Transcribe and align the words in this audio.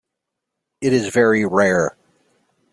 It 0.81 0.93
is 0.93 1.09
very 1.13 1.45
rare. 1.45 1.95